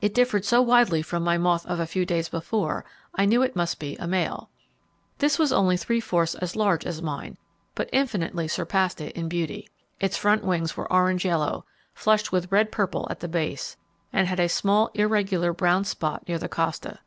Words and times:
It 0.00 0.12
differed 0.12 0.44
so 0.44 0.60
widely 0.60 1.02
from 1.02 1.22
my 1.22 1.38
moth 1.38 1.64
of 1.66 1.78
a 1.78 1.86
few 1.86 2.04
days 2.04 2.28
before, 2.28 2.84
I 3.14 3.26
knew 3.26 3.42
it 3.44 3.54
must 3.54 3.78
be 3.78 3.94
a 4.00 4.08
male. 4.08 4.50
This 5.18 5.38
was 5.38 5.52
only 5.52 5.76
three 5.76 6.00
fourths 6.00 6.34
as 6.34 6.56
large 6.56 6.84
as 6.84 7.00
mine, 7.00 7.36
but 7.76 7.88
infinitely 7.92 8.48
surpassed 8.48 9.00
it 9.00 9.14
in 9.14 9.28
beauty. 9.28 9.68
Its 10.00 10.16
front 10.16 10.42
wings 10.42 10.76
were 10.76 10.92
orange 10.92 11.24
yellow, 11.24 11.64
flushed 11.94 12.32
with 12.32 12.50
red 12.50 12.72
purple 12.72 13.06
at 13.08 13.20
the 13.20 13.28
base, 13.28 13.76
and 14.12 14.26
had 14.26 14.40
a 14.40 14.48
small 14.48 14.90
irregular 14.94 15.52
brown 15.52 15.84
spot 15.84 16.26
near 16.26 16.38
the 16.40 16.48
costa. 16.48 16.98